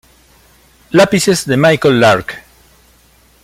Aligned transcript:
Lápices 0.89 1.45
de 1.45 1.57
Michael 1.57 1.99
Lark. 1.99 2.35